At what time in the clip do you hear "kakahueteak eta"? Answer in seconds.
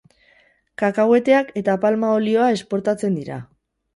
0.81-1.77